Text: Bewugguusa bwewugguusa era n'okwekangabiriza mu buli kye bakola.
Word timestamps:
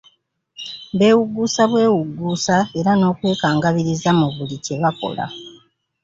Bewugguusa 0.99 1.61
bwewugguusa 1.71 2.55
era 2.79 2.91
n'okwekangabiriza 2.95 4.09
mu 4.19 4.27
buli 4.35 4.57
kye 4.63 4.75
bakola. 4.83 5.25